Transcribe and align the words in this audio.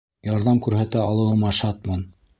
Ярҙам 0.29 0.61
күрһәтә 0.67 1.03
алыуыма 1.11 1.53
шатмын 1.59 2.07